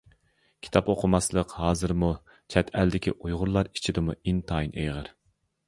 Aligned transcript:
كىتاب 0.67 0.87
ئوقۇماسلىق 0.93 1.53
ھازىرمۇ، 1.65 2.09
چەت 2.55 2.73
ئەلدىكى 2.81 3.15
ئۇيغۇرلار 3.15 3.73
ئىچىدىمۇ 3.77 4.19
ئىنتايىن 4.19 4.77
ئېغىر. 4.85 5.17